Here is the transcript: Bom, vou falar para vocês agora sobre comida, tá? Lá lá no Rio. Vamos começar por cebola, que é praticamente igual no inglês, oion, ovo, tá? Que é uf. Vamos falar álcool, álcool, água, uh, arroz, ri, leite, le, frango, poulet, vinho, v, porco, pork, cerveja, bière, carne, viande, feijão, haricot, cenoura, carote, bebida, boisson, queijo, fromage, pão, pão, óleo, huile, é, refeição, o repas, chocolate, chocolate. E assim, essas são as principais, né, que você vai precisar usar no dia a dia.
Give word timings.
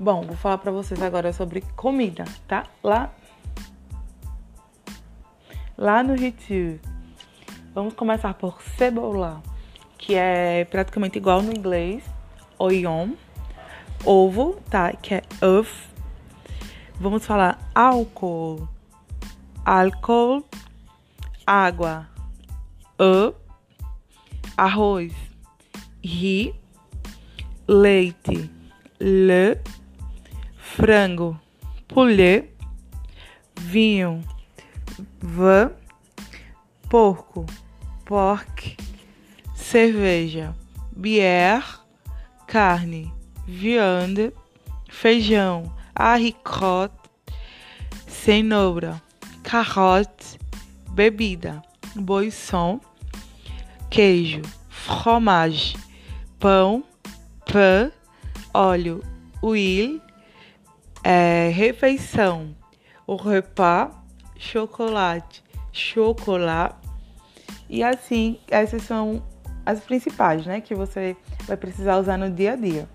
Bom, 0.00 0.22
vou 0.22 0.36
falar 0.36 0.58
para 0.58 0.70
vocês 0.70 1.02
agora 1.02 1.32
sobre 1.32 1.60
comida, 1.74 2.24
tá? 2.46 2.64
Lá 2.84 3.10
lá 5.76 6.04
no 6.04 6.14
Rio. 6.14 6.80
Vamos 7.74 7.94
começar 7.94 8.34
por 8.34 8.62
cebola, 8.76 9.42
que 9.96 10.14
é 10.14 10.64
praticamente 10.66 11.18
igual 11.18 11.42
no 11.42 11.52
inglês, 11.52 12.04
oion, 12.58 13.10
ovo, 14.04 14.60
tá? 14.70 14.92
Que 14.92 15.14
é 15.14 15.22
uf. 15.44 15.88
Vamos 17.00 17.26
falar 17.26 17.58
álcool, 17.74 18.68
álcool, 19.64 20.44
água, 21.44 22.08
uh, 23.00 23.34
arroz, 24.56 25.12
ri, 26.04 26.54
leite, 27.66 28.48
le, 29.00 29.60
frango, 30.78 31.36
poulet, 31.88 32.54
vinho, 33.60 34.22
v, 35.20 35.70
porco, 36.88 37.44
pork, 38.04 38.76
cerveja, 39.56 40.54
bière, 40.96 41.84
carne, 42.46 43.12
viande, 43.44 44.32
feijão, 44.88 45.64
haricot, 45.96 46.92
cenoura, 48.06 49.02
carote, 49.42 50.38
bebida, 50.92 51.60
boisson, 51.96 52.80
queijo, 53.90 54.42
fromage, 54.68 55.76
pão, 56.38 56.84
pão, 57.44 57.90
óleo, 58.54 59.02
huile, 59.42 60.00
é, 61.02 61.50
refeição, 61.50 62.54
o 63.06 63.16
repas, 63.16 63.90
chocolate, 64.36 65.42
chocolate. 65.72 66.88
E 67.68 67.82
assim, 67.82 68.38
essas 68.48 68.82
são 68.82 69.22
as 69.64 69.80
principais, 69.80 70.46
né, 70.46 70.60
que 70.60 70.74
você 70.74 71.16
vai 71.46 71.56
precisar 71.56 71.98
usar 71.98 72.16
no 72.16 72.30
dia 72.30 72.52
a 72.52 72.56
dia. 72.56 72.88